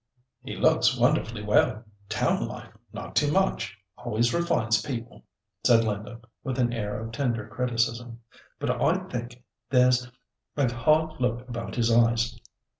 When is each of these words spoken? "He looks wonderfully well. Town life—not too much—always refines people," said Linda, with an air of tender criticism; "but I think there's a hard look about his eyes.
"He 0.41 0.55
looks 0.55 0.97
wonderfully 0.97 1.43
well. 1.43 1.83
Town 2.09 2.47
life—not 2.47 3.15
too 3.15 3.31
much—always 3.31 4.33
refines 4.33 4.81
people," 4.81 5.25
said 5.63 5.83
Linda, 5.83 6.21
with 6.43 6.57
an 6.57 6.73
air 6.73 6.99
of 6.99 7.11
tender 7.11 7.47
criticism; 7.47 8.19
"but 8.57 8.71
I 8.81 8.97
think 9.09 9.43
there's 9.69 10.09
a 10.57 10.73
hard 10.73 11.19
look 11.21 11.47
about 11.47 11.75
his 11.75 11.91
eyes. 11.91 12.39